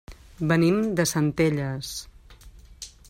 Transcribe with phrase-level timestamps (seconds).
[0.51, 1.93] Venim de Centelles.